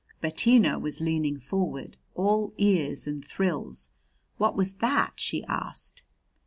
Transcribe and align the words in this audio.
Bettina 0.19 0.79
was 0.79 0.99
leaning 0.99 1.37
forward, 1.37 1.95
all 2.15 2.55
ears 2.57 3.05
and 3.05 3.23
thrills. 3.23 3.91
"What 4.39 4.55
was 4.57 4.77
that?" 4.77 5.19
she 5.19 5.43
asked. 5.43 6.01